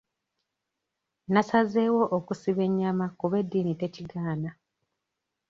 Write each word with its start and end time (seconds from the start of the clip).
Nnasazeewo 1.27 2.03
okusiba 2.17 2.61
ennyama 2.67 3.05
kuba 3.19 3.35
eddiini 3.43 3.73
tekigaana. 3.81 4.51